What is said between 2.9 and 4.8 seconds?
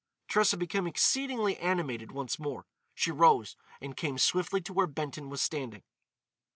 She rose and came swiftly to